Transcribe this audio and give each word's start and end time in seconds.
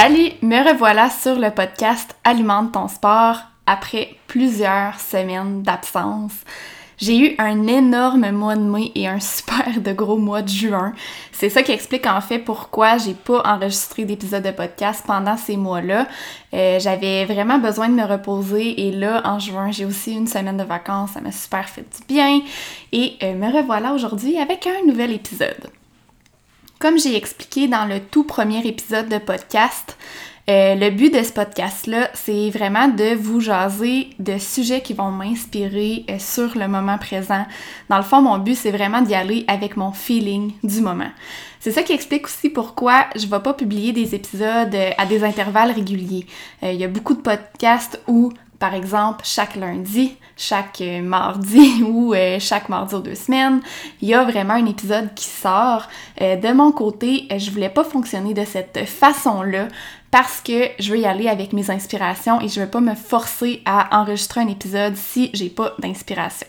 Salut, 0.00 0.30
me 0.42 0.64
revoilà 0.64 1.10
sur 1.10 1.40
le 1.40 1.50
podcast 1.50 2.14
Alimente 2.22 2.70
ton 2.70 2.86
sport 2.86 3.38
après 3.66 4.14
plusieurs 4.28 5.00
semaines 5.00 5.64
d'absence. 5.64 6.34
J'ai 6.98 7.18
eu 7.18 7.34
un 7.38 7.66
énorme 7.66 8.30
mois 8.30 8.54
de 8.54 8.60
mai 8.60 8.92
et 8.94 9.08
un 9.08 9.18
super 9.38 9.80
de 9.80 9.92
gros 9.92 10.16
mois 10.16 10.42
de 10.42 10.50
juin. 10.50 10.92
C'est 11.32 11.48
ça 11.48 11.64
qui 11.64 11.72
explique 11.72 12.06
en 12.06 12.20
fait 12.20 12.38
pourquoi 12.38 12.98
j'ai 12.98 13.14
pas 13.14 13.42
enregistré 13.44 14.04
d'épisode 14.04 14.44
de 14.44 14.52
podcast 14.52 15.02
pendant 15.04 15.36
ces 15.36 15.56
mois-là. 15.56 16.06
Euh, 16.54 16.78
j'avais 16.78 17.24
vraiment 17.24 17.58
besoin 17.58 17.88
de 17.88 17.94
me 17.94 18.04
reposer 18.04 18.86
et 18.86 18.92
là, 18.92 19.20
en 19.24 19.40
juin, 19.40 19.72
j'ai 19.72 19.84
aussi 19.84 20.12
une 20.12 20.28
semaine 20.28 20.58
de 20.58 20.62
vacances. 20.62 21.10
Ça 21.14 21.20
m'a 21.20 21.32
super 21.32 21.68
fait 21.68 21.82
du 21.82 22.06
bien. 22.06 22.40
Et 22.92 23.14
euh, 23.24 23.34
me 23.34 23.52
revoilà 23.52 23.94
aujourd'hui 23.94 24.38
avec 24.38 24.64
un 24.68 24.86
nouvel 24.86 25.10
épisode. 25.10 25.72
Comme 26.78 26.96
j'ai 26.96 27.16
expliqué 27.16 27.66
dans 27.66 27.86
le 27.86 27.98
tout 27.98 28.22
premier 28.22 28.64
épisode 28.64 29.08
de 29.08 29.18
podcast, 29.18 29.96
euh, 30.48 30.76
le 30.76 30.90
but 30.90 31.12
de 31.12 31.24
ce 31.24 31.32
podcast-là, 31.32 32.08
c'est 32.14 32.50
vraiment 32.50 32.86
de 32.86 33.16
vous 33.16 33.40
jaser 33.40 34.10
de 34.20 34.38
sujets 34.38 34.80
qui 34.80 34.94
vont 34.94 35.10
m'inspirer 35.10 36.04
euh, 36.08 36.20
sur 36.20 36.56
le 36.56 36.68
moment 36.68 36.96
présent. 36.96 37.44
Dans 37.88 37.96
le 37.96 38.04
fond, 38.04 38.22
mon 38.22 38.38
but, 38.38 38.54
c'est 38.54 38.70
vraiment 38.70 39.02
d'y 39.02 39.16
aller 39.16 39.44
avec 39.48 39.76
mon 39.76 39.90
feeling 39.90 40.52
du 40.62 40.80
moment. 40.80 41.10
C'est 41.58 41.72
ça 41.72 41.82
qui 41.82 41.94
explique 41.94 42.26
aussi 42.26 42.48
pourquoi 42.48 43.06
je 43.16 43.26
ne 43.26 43.30
vais 43.30 43.40
pas 43.40 43.54
publier 43.54 43.92
des 43.92 44.14
épisodes 44.14 44.72
euh, 44.72 44.90
à 44.98 45.04
des 45.04 45.24
intervalles 45.24 45.72
réguliers. 45.72 46.26
Il 46.62 46.76
y 46.76 46.84
a 46.84 46.88
beaucoup 46.88 47.14
de 47.14 47.22
podcasts 47.22 48.00
où 48.06 48.32
par 48.58 48.74
exemple, 48.74 49.20
chaque 49.24 49.54
lundi, 49.54 50.16
chaque 50.36 50.80
euh, 50.80 51.00
mardi 51.00 51.82
ou 51.86 52.14
euh, 52.14 52.38
chaque 52.40 52.68
mardi 52.68 52.94
aux 52.94 53.00
deux 53.00 53.14
semaines, 53.14 53.60
il 54.02 54.08
y 54.08 54.14
a 54.14 54.24
vraiment 54.24 54.54
un 54.54 54.66
épisode 54.66 55.14
qui 55.14 55.26
sort. 55.26 55.86
Euh, 56.20 56.36
de 56.36 56.52
mon 56.52 56.72
côté, 56.72 57.28
je 57.36 57.50
voulais 57.50 57.68
pas 57.68 57.84
fonctionner 57.84 58.34
de 58.34 58.44
cette 58.44 58.84
façon-là 58.84 59.68
parce 60.10 60.40
que 60.40 60.68
je 60.78 60.92
veux 60.92 60.98
y 60.98 61.06
aller 61.06 61.28
avec 61.28 61.52
mes 61.52 61.70
inspirations 61.70 62.40
et 62.40 62.48
je 62.48 62.60
veux 62.60 62.68
pas 62.68 62.80
me 62.80 62.94
forcer 62.94 63.62
à 63.64 64.00
enregistrer 64.00 64.40
un 64.40 64.48
épisode 64.48 64.96
si 64.96 65.30
j'ai 65.34 65.50
pas 65.50 65.74
d'inspiration. 65.78 66.46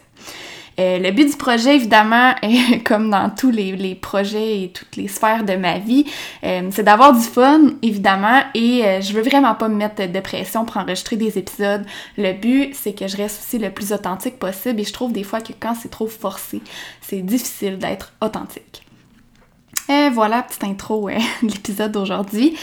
Euh, 0.80 0.98
le 0.98 1.12
but 1.12 1.30
du 1.30 1.36
projet, 1.36 1.76
évidemment, 1.76 2.34
comme 2.86 3.10
dans 3.10 3.30
tous 3.30 3.52
les, 3.52 3.96
projets 3.96 4.64
et 4.64 4.70
toutes 4.70 4.96
les 4.96 5.08
sphères 5.08 5.44
de 5.44 5.56
ma 5.56 5.78
vie, 5.78 6.06
euh, 6.44 6.70
c'est 6.72 6.84
d'avoir 6.84 7.14
du 7.14 7.22
fun, 7.22 7.72
évidemment, 7.82 8.42
et 8.54 8.86
euh, 8.86 9.02
je 9.02 9.14
veux 9.14 9.22
vraiment 9.22 9.56
pas 9.56 9.68
me 9.68 9.76
mettre 9.76 10.10
de 10.10 10.20
pression 10.20 10.64
pour 10.66 10.78
enregistrer 10.78 11.18
des 11.18 11.38
épisodes. 11.38 11.86
Le 12.18 12.34
but, 12.34 12.74
c'est 12.74 12.94
que 12.94 13.08
je 13.08 13.18
reste 13.18 13.42
aussi 13.42 13.60
le 13.60 13.72
plus 13.72 13.92
authentique 13.92 14.40
possible, 14.40 14.80
et 14.80 14.86
je 14.86 14.94
trouve 14.94 15.12
des 15.12 15.24
fois 15.24 15.42
que 15.42 15.54
quand 15.60 15.76
c'est 15.76 15.92
trop 15.92 16.08
forcé, 16.08 16.62
c'est 17.02 17.22
difficile 17.22 17.78
d'être 17.78 18.14
authentique. 18.22 18.89
Et 19.90 20.10
voilà, 20.10 20.44
petite 20.44 20.64
intro 20.64 21.10
de 21.44 21.48
l'épisode 21.48 21.92
d'aujourd'hui. 21.92 22.56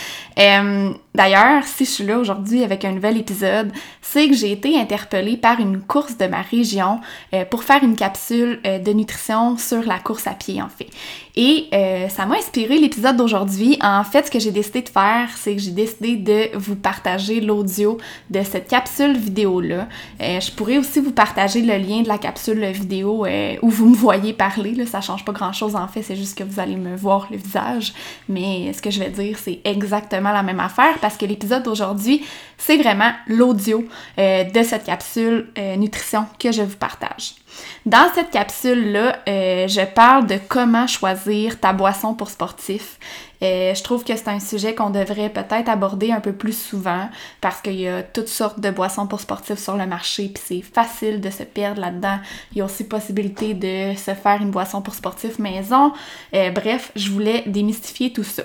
D'ailleurs, 1.16 1.64
si 1.64 1.86
je 1.86 1.90
suis 1.90 2.04
là 2.04 2.18
aujourd'hui 2.18 2.62
avec 2.62 2.84
un 2.84 2.92
nouvel 2.92 3.16
épisode, 3.16 3.72
c'est 4.02 4.28
que 4.28 4.34
j'ai 4.34 4.52
été 4.52 4.78
interpellée 4.78 5.38
par 5.38 5.60
une 5.60 5.80
course 5.80 6.18
de 6.18 6.26
ma 6.26 6.42
région 6.42 7.00
euh, 7.32 7.46
pour 7.46 7.64
faire 7.64 7.82
une 7.82 7.96
capsule 7.96 8.60
euh, 8.66 8.78
de 8.78 8.92
nutrition 8.92 9.56
sur 9.56 9.82
la 9.82 9.98
course 9.98 10.26
à 10.26 10.32
pied 10.32 10.60
en 10.60 10.68
fait. 10.68 10.88
Et 11.36 11.68
euh, 11.74 12.08
ça 12.08 12.24
m'a 12.26 12.36
inspiré 12.36 12.78
l'épisode 12.78 13.16
d'aujourd'hui. 13.16 13.78
En 13.82 14.04
fait, 14.04 14.26
ce 14.26 14.30
que 14.30 14.38
j'ai 14.38 14.50
décidé 14.50 14.82
de 14.82 14.88
faire, 14.88 15.28
c'est 15.36 15.54
que 15.54 15.60
j'ai 15.60 15.70
décidé 15.70 16.16
de 16.16 16.56
vous 16.56 16.76
partager 16.76 17.40
l'audio 17.40 17.98
de 18.30 18.42
cette 18.42 18.68
capsule 18.68 19.16
vidéo-là. 19.16 19.88
je 20.18 20.50
pourrais 20.52 20.78
aussi 20.78 21.00
vous 21.00 21.12
partager 21.12 21.60
le 21.60 21.76
lien 21.76 22.02
de 22.02 22.08
la 22.08 22.18
capsule 22.18 22.64
vidéo 22.66 23.26
où 23.62 23.68
vous 23.68 23.88
me 23.88 23.94
voyez 23.94 24.32
parler. 24.32 24.74
Là, 24.74 24.86
ça 24.86 25.00
change 25.00 25.24
pas 25.24 25.32
grand-chose 25.32 25.76
en 25.76 25.88
fait, 25.88 26.02
c'est 26.02 26.16
juste 26.16 26.36
que 26.36 26.44
vous 26.44 26.60
allez 26.60 26.76
me 26.76 26.96
voir 26.96 27.28
le 27.30 27.36
visage. 27.36 27.92
Mais 28.28 28.72
ce 28.72 28.80
que 28.82 28.90
je 28.90 29.00
vais 29.00 29.10
dire, 29.10 29.38
c'est 29.38 29.60
exactement 29.64 30.32
la 30.32 30.42
même 30.42 30.60
affaire 30.60 30.98
parce 31.00 31.16
que 31.16 31.26
l'épisode 31.26 31.62
d'aujourd'hui, 31.62 32.24
c'est 32.58 32.76
vraiment 32.76 33.12
l'audio 33.26 33.84
euh, 34.18 34.44
de 34.44 34.62
cette 34.62 34.84
capsule 34.84 35.48
euh, 35.58 35.76
nutrition 35.76 36.26
que 36.38 36.52
je 36.52 36.62
vous 36.62 36.76
partage. 36.76 37.34
Dans 37.84 38.10
cette 38.14 38.30
capsule-là, 38.30 39.18
euh, 39.28 39.68
je 39.68 39.84
parle 39.84 40.26
de 40.26 40.38
comment 40.48 40.86
choisir 40.86 41.60
ta 41.60 41.72
boisson 41.72 42.14
pour 42.14 42.30
sportif. 42.30 42.98
je 43.40 43.82
trouve 43.82 44.02
que 44.02 44.16
c'est 44.16 44.28
un 44.28 44.40
sujet 44.40 44.74
qu'on 44.74 44.90
devrait 44.90 45.30
peut-être 45.30 45.68
aborder 45.68 46.10
un 46.10 46.20
peu 46.20 46.32
plus 46.32 46.56
souvent 46.56 47.08
parce 47.40 47.60
qu'il 47.60 47.80
y 47.80 47.88
a 47.88 48.02
toutes 48.02 48.28
sortes 48.28 48.60
de 48.60 48.70
boissons 48.70 49.06
pour 49.06 49.20
sportifs 49.20 49.58
sur 49.58 49.76
le 49.76 49.86
marché, 49.86 50.30
puis 50.34 50.42
c'est 50.44 50.62
facile 50.62 51.20
de 51.20 51.30
se 51.30 51.42
perdre 51.42 51.80
là-dedans. 51.80 52.18
Il 52.52 52.58
y 52.58 52.60
a 52.60 52.64
aussi 52.64 52.84
possibilité 52.84 53.54
de 53.54 53.96
se 53.96 54.14
faire 54.14 54.40
une 54.40 54.50
boisson 54.50 54.82
pour 54.82 54.94
sportif 54.94 55.38
maison. 55.38 55.92
bref, 56.32 56.92
je 56.96 57.10
voulais 57.10 57.44
démystifier 57.46 58.12
tout 58.12 58.24
ça. 58.24 58.42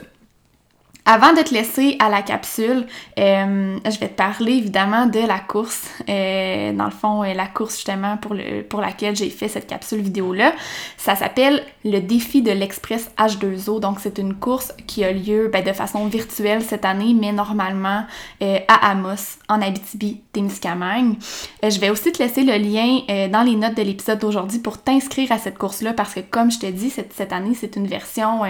Avant 1.14 1.34
de 1.34 1.42
te 1.42 1.54
laisser 1.54 1.98
à 2.00 2.08
la 2.08 2.22
capsule, 2.22 2.86
euh, 3.20 3.78
je 3.84 4.00
vais 4.00 4.08
te 4.08 4.16
parler 4.16 4.54
évidemment 4.54 5.08
de 5.08 5.20
la 5.20 5.40
course. 5.40 5.90
Euh, 6.08 6.72
dans 6.72 6.86
le 6.86 6.92
fond, 6.92 7.22
euh, 7.22 7.34
la 7.34 7.48
course 7.48 7.76
justement 7.76 8.16
pour, 8.16 8.34
pour 8.70 8.80
laquelle 8.80 9.14
j'ai 9.18 9.30
fait 9.30 9.50
cette 9.50 9.68
capsule 9.68 10.00
vidéo-là. 10.00 10.54
Ça 10.96 11.18
s'appelle 11.18 11.64
le 11.84 12.00
défi 12.00 12.42
de 12.42 12.52
l'Express 12.52 13.12
H2O. 13.18 13.82
Donc, 13.82 13.98
c'est 14.00 14.20
une 14.20 14.36
course 14.36 14.72
qui 14.88 15.04
a 15.04 15.12
lieu 15.12 15.50
ben, 15.52 15.66
de 15.66 15.74
façon 15.74 16.06
virtuelle 16.06 16.62
cette 16.62 16.86
année, 16.86 17.14
mais 17.14 17.34
normalement 17.34 18.06
à 18.40 18.92
Amos, 18.92 19.38
en 19.50 19.62
Abitibi-Témiscamingue. 19.62 21.18
je 21.62 21.80
vais 21.80 21.90
aussi 21.90 22.14
te 22.14 22.24
laisser 22.24 22.44
le 22.44 22.54
lien 22.54 23.28
dans 23.28 23.42
les 23.42 23.58
notes 23.58 23.76
de 23.76 23.82
l'épisode 23.82 24.20
d'aujourd'hui 24.20 24.60
pour 24.60 24.78
t'inscrire 24.78 25.34
à 25.34 25.40
cette 25.40 25.58
course-là 25.58 25.92
parce 25.92 26.14
que, 26.14 26.22
comme 26.22 26.52
je 26.52 26.60
te 26.60 26.68
dis, 26.68 26.90
cette, 26.90 27.12
cette 27.12 27.34
année, 27.34 27.54
c'est 27.54 27.76
une 27.76 27.88
version 27.88 28.44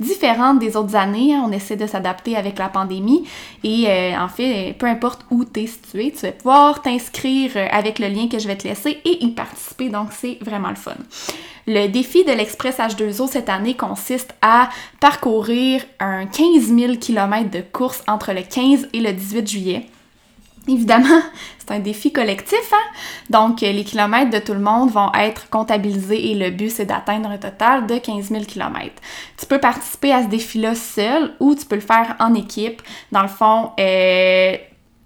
différente 0.00 0.58
des 0.58 0.76
autres 0.76 0.96
années. 0.96 1.36
On 1.36 1.52
essaie 1.52 1.76
de 1.76 1.86
s'adapter 1.92 2.36
avec 2.36 2.58
la 2.58 2.68
pandémie. 2.68 3.24
Et 3.62 3.84
euh, 3.86 4.18
en 4.18 4.28
fait, 4.28 4.74
peu 4.78 4.86
importe 4.86 5.24
où 5.30 5.44
tu 5.44 5.60
es 5.60 5.66
situé, 5.66 6.12
tu 6.12 6.26
vas 6.26 6.32
pouvoir 6.32 6.82
t'inscrire 6.82 7.52
euh, 7.56 7.66
avec 7.70 7.98
le 7.98 8.08
lien 8.08 8.28
que 8.28 8.38
je 8.38 8.46
vais 8.46 8.56
te 8.56 8.66
laisser 8.66 9.00
et 9.04 9.24
y 9.24 9.30
participer. 9.30 9.88
Donc, 9.88 10.08
c'est 10.10 10.38
vraiment 10.40 10.70
le 10.70 10.76
fun. 10.76 10.96
Le 11.66 11.86
défi 11.86 12.24
de 12.24 12.32
l'Express 12.32 12.78
H2O 12.78 13.28
cette 13.28 13.48
année 13.48 13.74
consiste 13.74 14.34
à 14.42 14.68
parcourir 14.98 15.82
un 16.00 16.26
15 16.26 16.74
000 16.76 16.96
km 16.96 17.50
de 17.50 17.60
course 17.60 18.02
entre 18.08 18.32
le 18.32 18.42
15 18.42 18.88
et 18.92 19.00
le 19.00 19.12
18 19.12 19.48
juillet. 19.48 19.86
Évidemment, 20.68 21.20
c'est 21.58 21.72
un 21.72 21.80
défi 21.80 22.12
collectif, 22.12 22.72
hein? 22.72 22.96
donc 23.30 23.62
les 23.62 23.82
kilomètres 23.82 24.30
de 24.30 24.38
tout 24.38 24.54
le 24.54 24.60
monde 24.60 24.90
vont 24.90 25.12
être 25.12 25.50
comptabilisés 25.50 26.30
et 26.30 26.34
le 26.34 26.50
but 26.50 26.70
c'est 26.70 26.86
d'atteindre 26.86 27.30
un 27.30 27.38
total 27.38 27.86
de 27.86 27.98
15 27.98 28.28
000 28.28 28.44
km. 28.44 28.94
Tu 29.36 29.46
peux 29.46 29.58
participer 29.58 30.12
à 30.12 30.22
ce 30.22 30.28
défi-là 30.28 30.74
seul 30.76 31.34
ou 31.40 31.54
tu 31.56 31.66
peux 31.66 31.74
le 31.74 31.80
faire 31.80 32.14
en 32.20 32.34
équipe. 32.34 32.80
Dans 33.10 33.22
le 33.22 33.28
fond, 33.28 33.72
euh, 33.80 34.56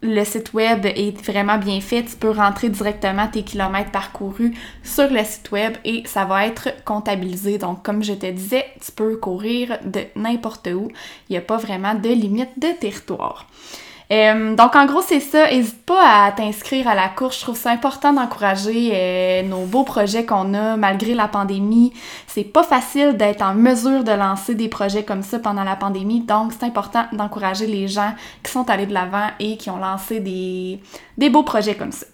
le 0.02 0.24
site 0.24 0.52
web 0.52 0.84
est 0.84 1.18
vraiment 1.22 1.56
bien 1.56 1.80
fait. 1.80 2.02
Tu 2.02 2.16
peux 2.16 2.30
rentrer 2.30 2.68
directement 2.68 3.26
tes 3.26 3.42
kilomètres 3.42 3.90
parcourus 3.90 4.54
sur 4.82 5.10
le 5.10 5.24
site 5.24 5.50
web 5.52 5.74
et 5.84 6.02
ça 6.06 6.26
va 6.26 6.46
être 6.46 6.68
comptabilisé. 6.84 7.56
Donc, 7.58 7.82
comme 7.82 8.02
je 8.02 8.12
te 8.12 8.30
disais, 8.30 8.66
tu 8.84 8.92
peux 8.92 9.16
courir 9.16 9.78
de 9.84 10.02
n'importe 10.14 10.68
où. 10.68 10.90
Il 11.28 11.32
n'y 11.32 11.38
a 11.38 11.40
pas 11.40 11.56
vraiment 11.56 11.94
de 11.94 12.08
limite 12.10 12.58
de 12.58 12.68
territoire. 12.78 13.46
Euh, 14.12 14.54
donc, 14.54 14.76
en 14.76 14.86
gros, 14.86 15.02
c'est 15.02 15.20
ça. 15.20 15.50
N'hésite 15.50 15.84
pas 15.84 16.26
à 16.26 16.32
t'inscrire 16.32 16.86
à 16.88 16.94
la 16.94 17.08
course. 17.08 17.38
Je 17.38 17.42
trouve 17.42 17.56
ça 17.56 17.70
important 17.70 18.12
d'encourager 18.12 18.90
euh, 18.92 19.42
nos 19.42 19.64
beaux 19.64 19.82
projets 19.82 20.24
qu'on 20.24 20.54
a 20.54 20.76
malgré 20.76 21.14
la 21.14 21.28
pandémie. 21.28 21.92
C'est 22.26 22.44
pas 22.44 22.62
facile 22.62 23.16
d'être 23.16 23.42
en 23.42 23.54
mesure 23.54 24.04
de 24.04 24.12
lancer 24.12 24.54
des 24.54 24.68
projets 24.68 25.04
comme 25.04 25.22
ça 25.22 25.38
pendant 25.38 25.64
la 25.64 25.76
pandémie. 25.76 26.20
Donc, 26.20 26.52
c'est 26.52 26.64
important 26.64 27.06
d'encourager 27.12 27.66
les 27.66 27.88
gens 27.88 28.12
qui 28.42 28.52
sont 28.52 28.68
allés 28.70 28.86
de 28.86 28.94
l'avant 28.94 29.26
et 29.40 29.56
qui 29.56 29.70
ont 29.70 29.78
lancé 29.78 30.20
des, 30.20 30.80
des 31.18 31.30
beaux 31.30 31.42
projets 31.42 31.74
comme 31.74 31.92
ça. 31.92 32.06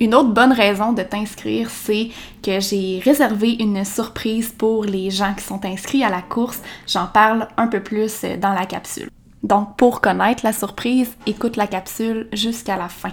Une 0.00 0.14
autre 0.14 0.30
bonne 0.30 0.52
raison 0.52 0.94
de 0.94 1.02
t'inscrire, 1.02 1.68
c'est 1.68 2.08
que 2.42 2.58
j'ai 2.58 3.02
réservé 3.04 3.56
une 3.60 3.84
surprise 3.84 4.50
pour 4.50 4.84
les 4.84 5.10
gens 5.10 5.34
qui 5.34 5.44
sont 5.44 5.62
inscrits 5.66 6.02
à 6.02 6.08
la 6.08 6.22
course. 6.22 6.62
J'en 6.86 7.06
parle 7.06 7.48
un 7.58 7.66
peu 7.66 7.82
plus 7.82 8.24
dans 8.40 8.54
la 8.54 8.64
capsule. 8.64 9.10
Donc, 9.42 9.76
pour 9.76 10.00
connaître 10.00 10.44
la 10.44 10.52
surprise, 10.52 11.16
écoute 11.26 11.56
la 11.56 11.66
capsule 11.66 12.28
jusqu'à 12.32 12.76
la 12.76 12.88
fin. 12.88 13.12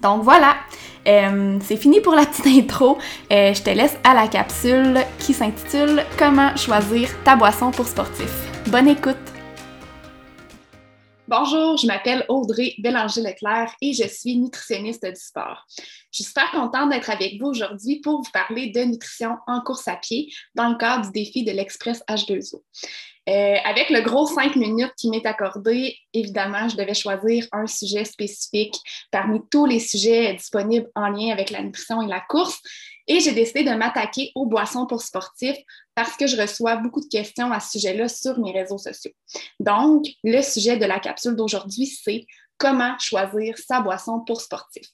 Donc 0.00 0.22
voilà, 0.22 0.54
euh, 1.08 1.58
c'est 1.62 1.76
fini 1.76 2.00
pour 2.00 2.14
la 2.14 2.24
petite 2.24 2.46
intro. 2.64 2.98
Euh, 3.32 3.52
je 3.52 3.62
te 3.62 3.70
laisse 3.70 3.96
à 4.04 4.14
la 4.14 4.28
capsule 4.28 4.98
qui 5.18 5.34
s'intitule 5.34 6.04
Comment 6.18 6.56
choisir 6.56 7.08
ta 7.24 7.34
boisson 7.34 7.70
pour 7.70 7.88
sportif. 7.88 8.30
Bonne 8.68 8.88
écoute! 8.88 9.27
Bonjour, 11.30 11.76
je 11.76 11.86
m'appelle 11.86 12.24
Audrey 12.30 12.72
Bélanger-Leclerc 12.78 13.74
et 13.82 13.92
je 13.92 14.08
suis 14.08 14.38
nutritionniste 14.38 15.04
du 15.04 15.20
sport. 15.20 15.62
Je 16.10 16.22
suis 16.22 16.24
super 16.24 16.50
contente 16.52 16.88
d'être 16.88 17.10
avec 17.10 17.38
vous 17.38 17.48
aujourd'hui 17.48 18.00
pour 18.00 18.22
vous 18.22 18.30
parler 18.32 18.70
de 18.70 18.80
nutrition 18.80 19.36
en 19.46 19.60
course 19.60 19.86
à 19.88 19.96
pied 19.96 20.32
dans 20.54 20.70
le 20.70 20.78
cadre 20.78 21.04
du 21.04 21.12
défi 21.12 21.44
de 21.44 21.52
l'Express 21.52 22.02
H2O. 22.08 22.62
Euh, 23.28 23.56
avec 23.62 23.90
le 23.90 24.00
gros 24.00 24.26
cinq 24.26 24.56
minutes 24.56 24.94
qui 24.96 25.10
m'est 25.10 25.26
accordé, 25.26 25.98
évidemment, 26.14 26.66
je 26.66 26.78
devais 26.78 26.94
choisir 26.94 27.46
un 27.52 27.66
sujet 27.66 28.06
spécifique 28.06 28.76
parmi 29.10 29.40
tous 29.50 29.66
les 29.66 29.80
sujets 29.80 30.32
disponibles 30.32 30.88
en 30.94 31.10
lien 31.10 31.30
avec 31.30 31.50
la 31.50 31.62
nutrition 31.62 32.00
et 32.00 32.06
la 32.06 32.20
course. 32.20 32.58
Et 33.08 33.20
j'ai 33.20 33.32
décidé 33.32 33.64
de 33.64 33.70
m'attaquer 33.70 34.30
aux 34.34 34.46
boissons 34.46 34.86
pour 34.86 35.02
sportifs 35.02 35.56
parce 35.94 36.16
que 36.16 36.26
je 36.26 36.40
reçois 36.40 36.76
beaucoup 36.76 37.00
de 37.00 37.08
questions 37.08 37.50
à 37.50 37.58
ce 37.58 37.72
sujet-là 37.72 38.08
sur 38.08 38.38
mes 38.38 38.52
réseaux 38.52 38.78
sociaux. 38.78 39.12
Donc, 39.58 40.04
le 40.22 40.42
sujet 40.42 40.76
de 40.76 40.84
la 40.84 41.00
capsule 41.00 41.34
d'aujourd'hui, 41.34 41.86
c'est 41.86 42.26
comment 42.58 42.98
choisir 42.98 43.56
sa 43.56 43.80
boisson 43.80 44.20
pour 44.20 44.42
sportif. 44.42 44.84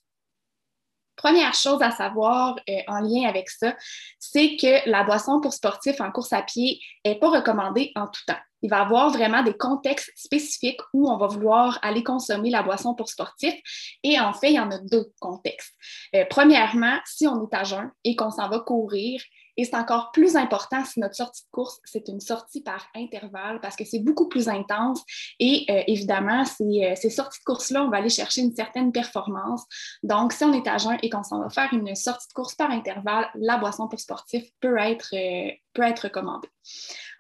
Première 1.17 1.55
chose 1.55 1.83
à 1.83 1.91
savoir 1.91 2.57
euh, 2.69 2.79
en 2.89 3.01
lien 3.01 3.29
avec 3.29 3.49
ça, 3.49 3.75
c'est 4.19 4.57
que 4.57 4.89
la 4.89 5.05
boisson 5.05 5.41
pour 5.41 5.53
sportifs 5.53 6.01
en 6.01 6.11
course 6.11 6.33
à 6.33 6.43
pied 6.43 6.81
n'est 7.05 7.19
pas 7.19 7.31
recommandée 7.31 7.93
en 7.95 8.07
tout 8.07 8.23
temps. 8.27 8.41
Il 8.63 8.71
va 8.71 8.79
y 8.79 8.81
avoir 8.81 9.11
vraiment 9.11 9.43
des 9.43 9.55
contextes 9.55 10.11
spécifiques 10.17 10.81
où 10.95 11.11
on 11.11 11.19
va 11.19 11.27
vouloir 11.27 11.79
aller 11.83 12.03
consommer 12.03 12.49
la 12.49 12.63
boisson 12.63 12.95
pour 12.95 13.11
sportifs. 13.11 13.61
Et 14.03 14.19
en 14.19 14.33
fait, 14.33 14.51
il 14.51 14.55
y 14.55 14.61
en 14.61 14.71
a 14.71 14.79
deux 14.79 15.13
contextes. 15.21 15.75
Euh, 16.15 16.25
premièrement, 16.31 16.99
si 17.05 17.27
on 17.27 17.47
est 17.47 17.55
à 17.55 17.65
jeun 17.65 17.91
et 18.05 18.17
qu'on 18.17 18.31
s'en 18.31 18.49
va 18.49 18.61
courir, 18.61 19.21
et 19.57 19.65
c'est 19.65 19.77
encore 19.77 20.11
plus 20.13 20.37
important 20.37 20.85
si 20.85 21.01
notre 21.01 21.15
sortie 21.15 21.43
de 21.43 21.51
course, 21.51 21.81
c'est 21.85 22.09
une 22.09 22.21
sortie 22.21 22.61
par 22.61 22.87
intervalle 22.95 23.61
parce 23.61 23.77
que 23.77 23.85
c'est 23.85 24.01
beaucoup 24.01 24.29
plus 24.29 24.49
intense. 24.49 25.03
Et 25.39 25.65
euh, 25.71 25.83
évidemment, 25.87 26.45
ces, 26.45 26.85
euh, 26.85 26.95
ces, 26.97 27.11
sorties 27.11 27.39
de 27.39 27.45
course-là, 27.45 27.85
on 27.85 27.91
va 27.91 27.99
aller 27.99 28.09
chercher 28.09 28.41
une 28.41 28.55
certaine 28.55 28.93
performance. 28.93 29.63
Donc, 30.03 30.33
si 30.33 30.45
on 30.45 30.53
est 30.53 30.67
à 30.67 30.79
jeun 30.79 30.99
et 31.03 31.11
qu'on 31.11 31.23
s'en 31.23 31.41
va 31.41 31.51
faire 31.51 31.73
une 31.73 31.95
sortie 31.95 32.29
de 32.29 32.33
course 32.33 32.55
par 32.55 32.71
intervalle, 32.71 33.29
la 33.35 33.59
boisson 33.59 33.89
pour 33.89 34.01
sportif 34.01 34.45
peut 34.61 34.77
être, 34.79 35.15
euh, 35.15 35.51
peut 35.73 35.83
être 35.83 36.01
recommandée. 36.01 36.49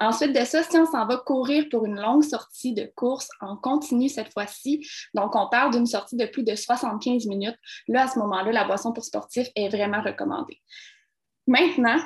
Ensuite 0.01 0.33
de 0.33 0.45
ça, 0.45 0.63
si 0.63 0.77
on 0.77 0.87
s'en 0.87 1.07
va 1.07 1.19
courir 1.19 1.67
pour 1.71 1.85
une 1.85 2.01
longue 2.01 2.25
sortie 2.25 2.73
de 2.73 2.91
course 2.97 3.29
en 3.41 3.57
continu 3.57 4.09
cette 4.09 4.33
fois-ci, 4.33 4.87
donc 5.15 5.37
on 5.37 5.49
parle 5.49 5.73
d'une 5.73 5.87
sortie 5.87 6.17
de 6.17 6.27
plus 6.27 6.43
de 6.43 6.55
75 6.55 7.27
minutes, 7.27 7.59
là, 7.89 8.05
à 8.05 8.09
ce 8.09 8.19
moment-là, 8.19 8.51
la 8.51 8.65
boisson 8.65 8.93
pour 8.93 9.05
sportif 9.05 9.49
est 9.55 9.69
vraiment 9.69 10.03
recommandée. 10.03 10.61
Maintenant, 11.47 11.99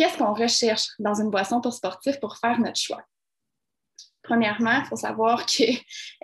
qu'est-ce 0.00 0.16
qu'on 0.16 0.32
recherche 0.32 0.86
dans 0.98 1.20
une 1.20 1.28
boisson 1.28 1.60
pour 1.60 1.74
sportif 1.74 2.18
pour 2.20 2.38
faire 2.38 2.58
notre 2.58 2.80
choix? 2.80 3.02
Premièrement, 4.22 4.80
il 4.82 4.86
faut 4.86 4.96
savoir 4.96 5.44
que 5.46 5.64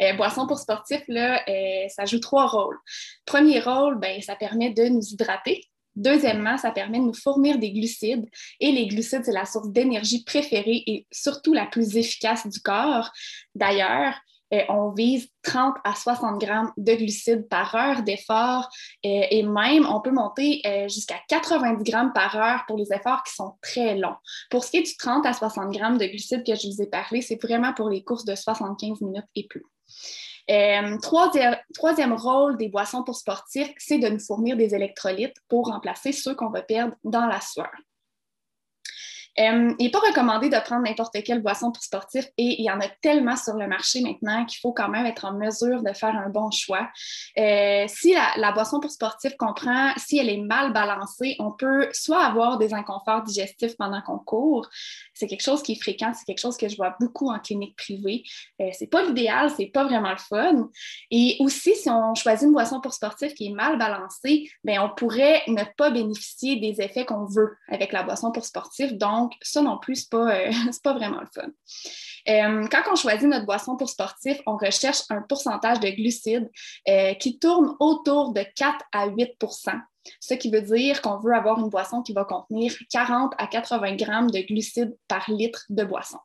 euh, 0.00 0.14
boisson 0.14 0.46
pour 0.46 0.58
sportif, 0.58 1.02
là, 1.08 1.42
euh, 1.46 1.86
ça 1.88 2.06
joue 2.06 2.18
trois 2.18 2.46
rôles. 2.46 2.78
Premier 3.26 3.60
rôle, 3.60 3.98
ben, 3.98 4.22
ça 4.22 4.34
permet 4.34 4.70
de 4.70 4.84
nous 4.84 5.02
hydrater. 5.02 5.62
Deuxièmement, 5.94 6.56
ça 6.56 6.70
permet 6.70 7.00
de 7.00 7.04
nous 7.04 7.14
fournir 7.14 7.58
des 7.58 7.70
glucides. 7.70 8.26
Et 8.60 8.72
les 8.72 8.86
glucides, 8.86 9.26
c'est 9.26 9.32
la 9.32 9.44
source 9.44 9.68
d'énergie 9.68 10.24
préférée 10.24 10.82
et 10.86 11.06
surtout 11.12 11.52
la 11.52 11.66
plus 11.66 11.98
efficace 11.98 12.46
du 12.46 12.60
corps. 12.60 13.10
D'ailleurs, 13.54 14.14
euh, 14.52 14.62
on 14.68 14.90
vise 14.90 15.28
30 15.42 15.74
à 15.84 15.94
60 15.94 16.40
grammes 16.40 16.72
de 16.76 16.94
glucides 16.94 17.48
par 17.48 17.74
heure 17.74 18.02
d'effort 18.02 18.68
euh, 19.04 19.22
et 19.30 19.42
même 19.42 19.86
on 19.86 20.00
peut 20.00 20.12
monter 20.12 20.60
euh, 20.66 20.88
jusqu'à 20.88 21.16
90 21.28 21.82
grammes 21.82 22.12
par 22.12 22.36
heure 22.36 22.64
pour 22.66 22.78
les 22.78 22.92
efforts 22.92 23.22
qui 23.24 23.34
sont 23.34 23.54
très 23.60 23.96
longs. 23.96 24.16
Pour 24.50 24.64
ce 24.64 24.70
qui 24.70 24.76
est 24.78 24.82
du 24.82 24.96
30 24.96 25.26
à 25.26 25.32
60 25.32 25.72
grammes 25.72 25.98
de 25.98 26.06
glucides 26.06 26.44
que 26.44 26.54
je 26.54 26.68
vous 26.68 26.82
ai 26.82 26.86
parlé, 26.86 27.22
c'est 27.22 27.40
vraiment 27.42 27.72
pour 27.72 27.88
les 27.88 28.04
courses 28.04 28.24
de 28.24 28.34
75 28.34 29.00
minutes 29.00 29.24
et 29.34 29.48
plus. 29.48 29.64
troisième, 31.02 31.56
troisième, 31.74 32.12
rôle 32.12 32.56
des 32.56 32.68
boissons 32.68 33.02
pour 33.02 33.16
sportifs, 33.16 33.72
c'est 33.78 33.98
de 33.98 34.08
nous 34.08 34.20
fournir 34.20 34.56
des 34.56 34.74
électrolytes 34.74 35.36
pour 35.48 35.66
remplacer 35.66 36.12
ceux 36.12 36.34
qu'on 36.34 36.50
va 36.50 36.62
perdre 36.62 36.94
dans 37.02 37.26
la 37.26 37.40
sueur. 37.40 37.70
Euh, 39.38 39.74
il 39.78 39.84
n'est 39.84 39.90
pas 39.90 39.98
recommandé 40.00 40.48
de 40.48 40.56
prendre 40.64 40.82
n'importe 40.82 41.22
quelle 41.24 41.42
boisson 41.42 41.70
pour 41.70 41.82
sportif 41.82 42.26
et 42.38 42.60
il 42.60 42.64
y 42.64 42.70
en 42.70 42.80
a 42.80 42.88
tellement 43.02 43.36
sur 43.36 43.54
le 43.54 43.66
marché 43.66 44.00
maintenant 44.00 44.44
qu'il 44.46 44.58
faut 44.60 44.72
quand 44.72 44.88
même 44.88 45.06
être 45.06 45.24
en 45.24 45.34
mesure 45.34 45.82
de 45.82 45.92
faire 45.92 46.14
un 46.16 46.30
bon 46.30 46.50
choix. 46.50 46.88
Euh, 47.38 47.84
si 47.88 48.14
la, 48.14 48.52
boisson 48.52 48.80
pour 48.80 48.90
sportif 48.90 49.36
comprend, 49.36 49.92
si 49.96 50.18
elle 50.18 50.30
est 50.30 50.40
mal 50.40 50.72
balancée, 50.72 51.36
on 51.38 51.52
peut 51.52 51.88
soit 51.92 52.24
avoir 52.24 52.58
des 52.58 52.72
inconforts 52.72 53.22
digestifs 53.22 53.76
pendant 53.76 54.00
qu'on 54.00 54.18
court. 54.18 54.68
C'est 55.16 55.26
quelque 55.26 55.42
chose 55.42 55.62
qui 55.62 55.72
est 55.72 55.82
fréquent, 55.82 56.12
c'est 56.14 56.24
quelque 56.24 56.40
chose 56.40 56.56
que 56.56 56.68
je 56.68 56.76
vois 56.76 56.94
beaucoup 57.00 57.30
en 57.30 57.38
clinique 57.38 57.76
privée. 57.76 58.22
Euh, 58.60 58.68
c'est 58.72 58.86
pas 58.86 59.02
l'idéal, 59.02 59.50
c'est 59.56 59.66
pas 59.66 59.84
vraiment 59.84 60.10
le 60.10 60.18
fun. 60.18 60.68
Et 61.10 61.36
aussi, 61.40 61.74
si 61.74 61.88
on 61.90 62.14
choisit 62.14 62.46
une 62.46 62.52
boisson 62.52 62.80
pour 62.80 62.94
sportif 62.94 63.34
qui 63.34 63.48
est 63.48 63.54
mal 63.54 63.78
balancée, 63.78 64.48
ben 64.62 64.80
on 64.80 64.94
pourrait 64.94 65.42
ne 65.48 65.62
pas 65.76 65.90
bénéficier 65.90 66.56
des 66.56 66.80
effets 66.80 67.04
qu'on 67.04 67.24
veut 67.24 67.56
avec 67.68 67.92
la 67.92 68.02
boisson 68.02 68.30
pour 68.30 68.44
sportif. 68.44 68.92
Donc, 68.92 69.32
ça 69.42 69.62
non 69.62 69.78
plus, 69.78 70.06
ce 70.10 70.16
n'est 70.16 70.48
euh, 70.48 70.72
pas, 70.82 70.92
vraiment 70.92 71.20
le 71.20 71.26
fun. 71.34 71.48
Euh, 72.28 72.66
quand 72.70 72.82
on 72.92 72.96
choisit 72.96 73.28
notre 73.28 73.46
boisson 73.46 73.76
pour 73.76 73.88
sportif, 73.88 74.38
on 74.46 74.56
recherche 74.56 75.02
un 75.10 75.22
pourcentage 75.22 75.80
de 75.80 75.88
glucides 75.90 76.50
euh, 76.88 77.14
qui 77.14 77.38
tourne 77.38 77.74
autour 77.80 78.32
de 78.32 78.44
4 78.56 78.84
à 78.92 79.06
8 79.06 79.38
ce 80.20 80.34
qui 80.34 80.50
veut 80.50 80.62
dire 80.62 81.02
qu'on 81.02 81.18
veut 81.18 81.34
avoir 81.34 81.58
une 81.58 81.68
boisson 81.68 82.02
qui 82.02 82.12
va 82.12 82.24
contenir 82.24 82.72
40 82.90 83.34
à 83.38 83.46
80 83.46 83.96
grammes 83.96 84.30
de 84.30 84.40
glucides 84.40 84.96
par 85.08 85.28
litre 85.28 85.64
de 85.68 85.84
boisson. 85.84 86.18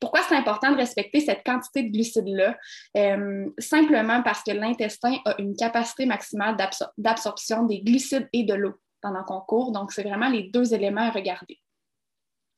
Pourquoi 0.00 0.20
c'est 0.28 0.36
important 0.36 0.70
de 0.70 0.76
respecter 0.76 1.20
cette 1.20 1.44
quantité 1.44 1.82
de 1.82 1.92
glucides-là? 1.92 2.56
simplement 3.58 4.22
parce 4.22 4.42
que 4.42 4.52
l'intestin 4.52 5.16
a 5.24 5.34
une 5.40 5.56
capacité 5.56 6.06
maximale 6.06 6.56
d'absorption 6.96 7.64
des 7.64 7.80
glucides 7.80 8.28
et 8.32 8.44
de 8.44 8.54
l'eau 8.54 8.74
pendant 9.00 9.24
qu'on 9.24 9.40
court. 9.40 9.72
Donc, 9.72 9.92
c'est 9.92 10.02
vraiment 10.02 10.28
les 10.28 10.44
deux 10.44 10.74
éléments 10.74 11.08
à 11.08 11.10
regarder. 11.10 11.60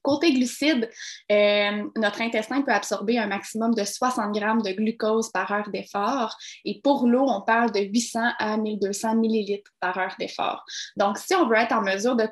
Côté 0.02 0.32
glucides, 0.32 0.88
euh, 1.30 1.84
notre 1.96 2.22
intestin 2.22 2.62
peut 2.62 2.72
absorber 2.72 3.18
un 3.18 3.26
maximum 3.26 3.74
de 3.74 3.84
60 3.84 4.32
grammes 4.32 4.62
de 4.62 4.70
glucose 4.70 5.30
par 5.30 5.50
heure 5.52 5.68
d'effort. 5.70 6.36
Et 6.64 6.80
pour 6.82 7.06
l'eau, 7.06 7.26
on 7.28 7.42
parle 7.42 7.72
de 7.72 7.80
800 7.80 8.20
à 8.38 8.56
1200 8.56 9.16
millilitres 9.16 9.70
par 9.80 9.98
heure 9.98 10.14
d'effort. 10.18 10.64
Donc, 10.96 11.18
si 11.18 11.34
on 11.34 11.48
veut 11.48 11.56
être 11.56 11.72
en 11.72 11.82
mesure 11.82 12.16
de, 12.16 12.26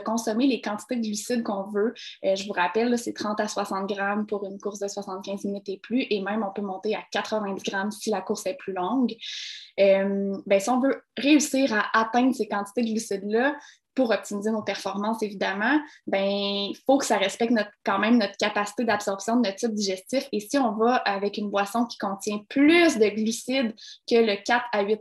consommer 0.00 0.46
les 0.46 0.60
quantités 0.60 0.96
de 0.96 1.02
glucides 1.02 1.42
qu'on 1.42 1.64
veut, 1.70 1.94
euh, 2.24 2.36
je 2.36 2.46
vous 2.46 2.52
rappelle, 2.52 2.98
c'est 2.98 3.14
30 3.14 3.40
à 3.40 3.48
60 3.48 3.88
grammes 3.88 4.26
pour 4.26 4.44
une 4.44 4.58
course 4.58 4.78
de 4.78 4.88
75 4.88 5.44
minutes 5.44 5.68
et 5.68 5.78
plus. 5.78 6.06
Et 6.10 6.20
même, 6.20 6.44
on 6.44 6.52
peut 6.52 6.62
monter 6.62 6.94
à 6.94 7.02
90 7.10 7.62
grammes 7.62 7.90
si 7.90 8.10
la 8.10 8.20
course 8.20 8.46
est 8.46 8.56
plus 8.56 8.72
longue. 8.72 9.14
Euh, 9.80 10.36
ben, 10.46 10.60
si 10.60 10.70
on 10.70 10.80
veut 10.80 11.02
réussir 11.16 11.72
à 11.72 12.00
atteindre 12.00 12.34
ces 12.34 12.48
quantités 12.48 12.82
de 12.82 12.90
glucides-là, 12.90 13.54
pour 13.98 14.12
optimiser 14.12 14.52
nos 14.52 14.62
performances, 14.62 15.24
évidemment, 15.24 15.76
ben, 16.06 16.24
il 16.24 16.76
faut 16.86 16.98
que 16.98 17.04
ça 17.04 17.16
respecte 17.16 17.50
notre, 17.50 17.72
quand 17.84 17.98
même 17.98 18.16
notre 18.16 18.36
capacité 18.36 18.84
d'absorption 18.84 19.34
de 19.34 19.40
notre 19.40 19.56
tube 19.56 19.74
digestif. 19.74 20.28
Et 20.30 20.38
si 20.38 20.56
on 20.56 20.76
va 20.76 20.94
avec 20.98 21.36
une 21.36 21.50
boisson 21.50 21.84
qui 21.84 21.98
contient 21.98 22.38
plus 22.48 22.96
de 22.96 23.08
glucides 23.08 23.74
que 24.08 24.14
le 24.14 24.36
4 24.40 24.66
à 24.70 24.82
8 24.82 25.00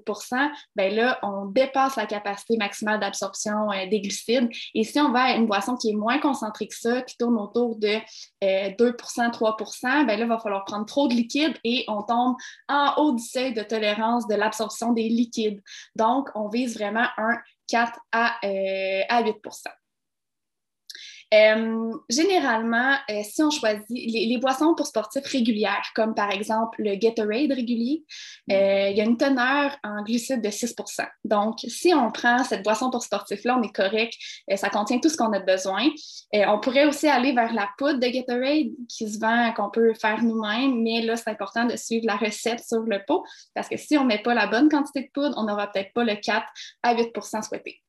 ben 0.75 0.95
là, 0.95 1.19
on 1.21 1.45
dépasse 1.45 1.95
la 1.95 2.07
capacité 2.07 2.57
maximale 2.57 2.99
d'absorption 2.99 3.71
euh, 3.71 3.87
des 3.87 4.01
glucides. 4.01 4.49
Et 4.73 4.83
si 4.83 4.99
on 4.99 5.11
va 5.11 5.25
à 5.25 5.35
une 5.35 5.45
boisson 5.45 5.75
qui 5.75 5.91
est 5.91 5.95
moins 5.95 6.17
concentrée 6.17 6.67
que 6.67 6.75
ça, 6.75 7.03
qui 7.03 7.17
tourne 7.17 7.37
autour 7.37 7.75
de 7.75 7.99
2% 8.41 9.27
euh, 9.27 9.29
3 9.31 9.57
ben 10.07 10.07
là, 10.07 10.15
il 10.17 10.25
va 10.25 10.39
falloir 10.39 10.65
prendre 10.65 10.87
trop 10.87 11.07
de 11.07 11.13
liquide 11.13 11.53
et 11.63 11.85
on 11.87 12.01
tombe 12.01 12.35
en 12.67 12.95
haut 12.97 13.11
du 13.11 13.23
seuil 13.23 13.53
de 13.53 13.61
tolérance 13.61 14.27
de 14.27 14.33
l'absorption 14.33 14.91
des 14.91 15.07
liquides. 15.07 15.61
Donc, 15.95 16.29
on 16.33 16.49
vise 16.49 16.75
vraiment 16.75 17.05
un 17.17 17.37
4 17.67 17.99
à, 18.11 18.39
8 19.23 19.35
euh, 21.33 21.91
généralement, 22.09 22.95
euh, 23.09 23.21
si 23.23 23.43
on 23.43 23.49
choisit 23.49 23.85
les, 23.89 24.37
boissons 24.37 24.75
pour 24.75 24.87
sportifs 24.87 25.25
régulières, 25.25 25.91
comme 25.93 26.15
par 26.15 26.31
exemple 26.31 26.81
le 26.81 26.95
Gatorade 26.95 27.51
régulier, 27.51 28.05
euh, 28.51 28.89
il 28.89 28.97
y 28.97 29.01
a 29.01 29.03
une 29.03 29.17
teneur 29.17 29.75
en 29.83 30.03
glucides 30.03 30.41
de 30.41 30.49
6% 30.49 31.05
Donc, 31.25 31.59
si 31.67 31.93
on 31.93 32.11
prend 32.11 32.43
cette 32.45 32.63
boisson 32.63 32.89
pour 32.91 33.03
sportifs-là, 33.03 33.57
on 33.59 33.63
est 33.63 33.75
correct, 33.75 34.13
ça 34.55 34.69
contient 34.69 34.99
tout 34.99 35.09
ce 35.09 35.17
qu'on 35.17 35.33
a 35.33 35.39
besoin. 35.39 35.89
on 36.33 36.59
pourrait 36.59 36.85
aussi 36.85 37.07
aller 37.07 37.33
vers 37.33 37.51
la 37.53 37.67
poudre 37.77 37.99
de 37.99 38.07
Gatorade 38.07 38.71
qui 38.87 39.11
se 39.11 39.19
vend, 39.19 39.51
qu'on 39.53 39.69
peut 39.69 39.93
faire 39.95 40.23
nous-mêmes, 40.23 40.81
mais 40.81 41.01
là, 41.01 41.17
c'est 41.17 41.29
important 41.29 41.65
de 41.65 41.75
suivre 41.75 42.05
la 42.05 42.15
recette 42.15 42.63
sur 42.65 42.81
le 42.81 42.99
pot 43.05 43.23
parce 43.53 43.67
que 43.67 43.75
si 43.75 43.97
on 43.97 44.03
ne 44.03 44.07
met 44.07 44.21
pas 44.21 44.33
la 44.33 44.47
bonne 44.47 44.69
quantité 44.69 45.01
de 45.01 45.09
poudre, 45.13 45.35
on 45.37 45.43
n'aura 45.43 45.67
peut-être 45.71 45.91
pas 45.93 46.05
le 46.05 46.15
4 46.15 46.45
à 46.83 46.95
8% 46.95 47.47
souhaité. 47.47 47.81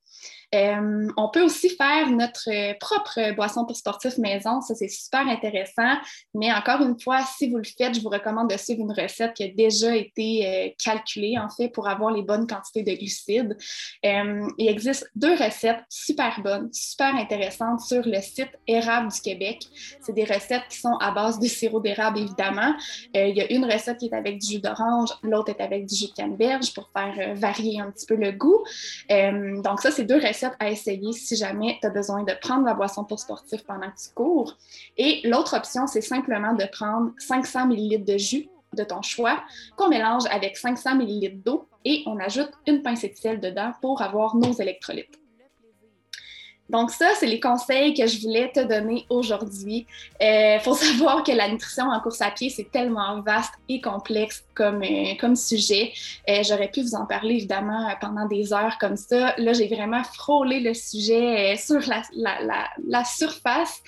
Euh, 0.54 1.08
on 1.16 1.28
peut 1.28 1.42
aussi 1.42 1.68
faire 1.70 2.10
notre 2.10 2.78
propre 2.78 3.34
boisson 3.34 3.66
pour 3.66 3.76
sportifs 3.76 4.18
maison. 4.18 4.60
Ça, 4.60 4.74
c'est 4.74 4.88
super 4.88 5.26
intéressant. 5.28 5.96
Mais 6.34 6.52
encore 6.52 6.82
une 6.82 6.98
fois, 6.98 7.20
si 7.22 7.50
vous 7.50 7.58
le 7.58 7.64
faites, 7.64 7.94
je 7.94 8.00
vous 8.00 8.08
recommande 8.08 8.50
de 8.50 8.56
suivre 8.56 8.80
une 8.80 8.92
recette 8.92 9.34
qui 9.34 9.44
a 9.44 9.48
déjà 9.48 9.94
été 9.94 10.46
euh, 10.46 10.68
calculée, 10.82 11.36
en 11.38 11.48
fait, 11.50 11.68
pour 11.68 11.88
avoir 11.88 12.12
les 12.12 12.22
bonnes 12.22 12.46
quantités 12.46 12.82
de 12.82 12.96
glucides. 12.96 13.56
Euh, 14.04 14.48
il 14.56 14.68
existe 14.68 15.10
deux 15.14 15.34
recettes 15.34 15.82
super 15.88 16.40
bonnes, 16.42 16.70
super 16.72 17.14
intéressantes 17.14 17.80
sur 17.80 18.02
le 18.04 18.20
site 18.20 18.50
Érable 18.66 19.12
du 19.12 19.20
Québec. 19.20 19.66
C'est 20.00 20.14
des 20.14 20.24
recettes 20.24 20.68
qui 20.70 20.78
sont 20.78 20.96
à 21.00 21.10
base 21.10 21.38
de 21.38 21.46
sirop 21.46 21.80
d'érable, 21.80 22.18
évidemment. 22.20 22.74
il 23.14 23.36
y 23.36 23.40
a 23.40 23.52
une 23.52 23.64
recette 23.64 23.98
qui 23.98 24.06
est 24.06 24.14
avec 24.14 24.38
du 24.38 24.54
jus 24.54 24.60
d'orange, 24.60 25.10
l'autre 25.22 25.50
est 25.50 25.62
avec 25.62 25.86
du 25.86 25.94
jus 25.94 26.06
de 26.06 26.12
canneberge 26.12 26.72
pour 26.74 26.90
faire 26.96 27.34
varier 27.34 27.80
un 27.80 27.90
petit 27.90 28.06
peu 28.06 28.14
le 28.14 28.32
goût. 28.32 28.64
donc, 29.62 29.80
ça, 29.80 29.90
c'est 29.90 30.04
deux 30.04 30.16
recettes 30.16 30.38
à 30.59 30.71
essayer 30.71 31.12
si 31.12 31.37
jamais 31.37 31.78
tu 31.80 31.87
as 31.87 31.90
besoin 31.90 32.23
de 32.23 32.33
prendre 32.40 32.64
la 32.64 32.75
boisson 32.75 33.04
pour 33.04 33.18
sportif 33.18 33.64
pendant 33.64 33.90
que 33.90 33.97
tu 33.97 34.14
cours. 34.14 34.57
Et 34.97 35.21
l'autre 35.25 35.57
option, 35.57 35.87
c'est 35.87 36.00
simplement 36.00 36.54
de 36.54 36.64
prendre 36.71 37.12
500 37.18 37.71
ml 37.71 38.04
de 38.04 38.18
jus 38.18 38.49
de 38.75 38.85
ton 38.85 39.02
choix 39.02 39.42
qu'on 39.76 39.88
mélange 39.88 40.25
avec 40.30 40.57
500 40.57 41.00
ml 41.00 41.42
d'eau 41.42 41.68
et 41.85 42.02
on 42.07 42.18
ajoute 42.18 42.50
une 42.66 42.83
pincée 42.83 43.09
de 43.09 43.16
sel 43.16 43.40
dedans 43.40 43.73
pour 43.80 44.02
avoir 44.02 44.37
nos 44.37 44.52
électrolytes. 44.52 45.17
Donc 46.68 46.90
ça, 46.90 47.10
c'est 47.18 47.26
les 47.26 47.40
conseils 47.40 47.94
que 47.94 48.06
je 48.06 48.20
voulais 48.20 48.50
te 48.52 48.60
donner 48.60 49.06
aujourd'hui. 49.08 49.87
Il 50.20 50.26
euh, 50.26 50.60
faut 50.60 50.75
savoir 50.75 51.22
que 51.22 51.32
la 51.32 51.48
nutrition 51.48 51.84
en 51.84 52.00
course 52.00 52.20
à 52.20 52.30
pied, 52.30 52.50
c'est 52.50 52.70
tellement 52.70 53.20
vaste 53.20 53.54
et 53.68 53.80
complexe 53.80 54.44
comme, 54.54 54.82
euh, 54.82 55.14
comme 55.20 55.37
sujet. 55.37 55.92
Euh, 56.28 56.42
j'aurais 56.46 56.68
pu 56.68 56.82
vous 56.82 56.94
en 56.94 57.06
parler 57.06 57.37
évidemment 57.37 57.88
pendant 58.00 58.26
des 58.26 58.52
heures 58.52 58.76
comme 58.78 58.96
ça. 58.96 59.34
Là, 59.38 59.52
j'ai 59.52 59.68
vraiment 59.68 60.02
frôlé 60.04 60.60
le 60.60 60.75
sujet 60.75 61.56
sur 61.56 61.80
la, 61.88 62.02
la, 62.14 62.42
la, 62.42 62.68
la 62.87 63.04
surface. 63.04 63.80